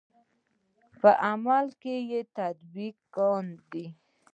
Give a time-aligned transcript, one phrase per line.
[0.99, 3.85] په عمل کې یې تطبیق کاندئ.